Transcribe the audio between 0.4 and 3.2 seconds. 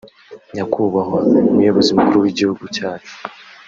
“Nyakubahwa muyobozi mukuru w’igihugu cyacu